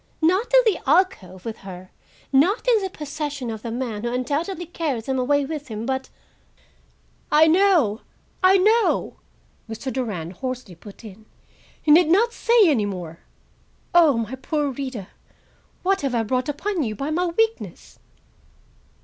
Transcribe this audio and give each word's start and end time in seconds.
Not 0.19 0.51
in 0.51 0.61
the 0.65 0.79
alcove 0.89 1.45
with 1.45 1.57
her, 1.57 1.91
not 2.33 2.67
in 2.67 2.81
the 2.81 2.89
possession 2.89 3.51
of 3.51 3.61
the 3.61 3.69
man 3.69 4.03
who 4.03 4.11
undoubtedly 4.11 4.65
carried 4.65 5.03
them 5.05 5.19
away 5.19 5.45
with 5.45 5.67
him, 5.67 5.85
but—" 5.85 6.09
"I 7.31 7.45
know, 7.45 8.01
I 8.43 8.57
know," 8.57 9.17
Mr. 9.69 9.93
Durand 9.93 10.33
hoarsely 10.33 10.73
put 10.73 11.03
in. 11.03 11.27
"You 11.83 11.93
need 11.93 12.07
not 12.09 12.33
say 12.33 12.67
any 12.67 12.87
more. 12.87 13.19
Oh, 13.93 14.17
my 14.17 14.33
poor 14.33 14.71
Rita! 14.71 15.09
what 15.83 16.01
have 16.01 16.15
I 16.15 16.23
brought 16.23 16.49
upon 16.49 16.81
you 16.81 16.95
by 16.95 17.11
my 17.11 17.27
weakness?" 17.27 17.99